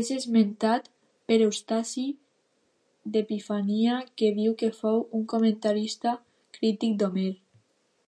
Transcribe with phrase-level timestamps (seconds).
[0.00, 0.90] És esmentat
[1.30, 2.04] per Eustaci
[3.14, 6.16] d'Epifania, que diu que fou un comentarista
[6.60, 7.30] crític d'Homer.